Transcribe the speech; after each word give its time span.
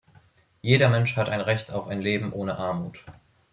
Jeder 0.63 0.89
Mensch 0.89 1.15
hat 1.15 1.29
ein 1.29 1.41
Recht 1.41 1.71
auf 1.71 1.87
ein 1.87 2.01
Leben 2.01 2.33
ohne 2.33 2.57
Armut. 2.57 3.05